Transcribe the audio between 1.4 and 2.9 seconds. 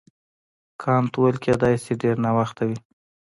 کیدای شي ډېر ناوخته وي.